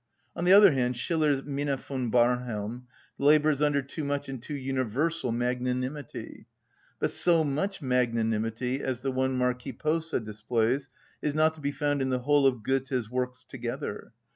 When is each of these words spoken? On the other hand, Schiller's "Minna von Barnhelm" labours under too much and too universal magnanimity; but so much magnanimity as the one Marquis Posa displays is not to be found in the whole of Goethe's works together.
On 0.35 0.45
the 0.45 0.51
other 0.51 0.71
hand, 0.71 0.97
Schiller's 0.97 1.43
"Minna 1.43 1.77
von 1.77 2.09
Barnhelm" 2.09 2.87
labours 3.19 3.61
under 3.61 3.83
too 3.83 4.03
much 4.03 4.27
and 4.29 4.41
too 4.41 4.55
universal 4.55 5.31
magnanimity; 5.31 6.47
but 6.97 7.11
so 7.11 7.43
much 7.43 7.83
magnanimity 7.83 8.81
as 8.81 9.01
the 9.01 9.11
one 9.11 9.37
Marquis 9.37 9.73
Posa 9.73 10.19
displays 10.19 10.89
is 11.21 11.35
not 11.35 11.53
to 11.53 11.61
be 11.61 11.71
found 11.71 12.01
in 12.01 12.09
the 12.09 12.17
whole 12.21 12.47
of 12.47 12.63
Goethe's 12.63 13.11
works 13.11 13.43
together. 13.47 14.11